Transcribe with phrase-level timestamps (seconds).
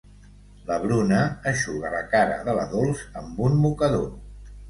[0.69, 1.19] La Bruna
[1.51, 4.09] eixuga la cara de la Dols amb un mocador.